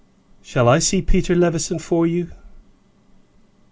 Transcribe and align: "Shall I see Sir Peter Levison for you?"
"Shall 0.41 0.67
I 0.67 0.79
see 0.79 0.99
Sir 1.01 1.05
Peter 1.05 1.35
Levison 1.35 1.77
for 1.77 2.07
you?" 2.07 2.31